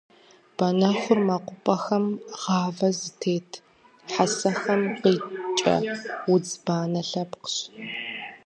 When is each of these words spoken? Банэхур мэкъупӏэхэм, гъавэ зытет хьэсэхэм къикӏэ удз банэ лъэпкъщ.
Банэхур 0.55 1.19
мэкъупӏэхэм, 1.27 2.05
гъавэ 2.39 2.89
зытет 2.99 3.49
хьэсэхэм 4.13 4.81
къикӏэ 5.01 5.75
удз 6.33 6.51
банэ 6.63 7.01
лъэпкъщ. 7.09 7.55